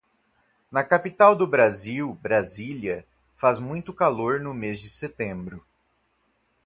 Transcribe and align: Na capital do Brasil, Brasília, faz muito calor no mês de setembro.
Na 0.71 0.83
capital 0.83 1.35
do 1.35 1.45
Brasil, 1.45 2.15
Brasília, 2.23 3.05
faz 3.37 3.59
muito 3.59 3.93
calor 3.93 4.39
no 4.39 4.51
mês 4.51 4.79
de 4.79 4.89
setembro. 4.89 5.63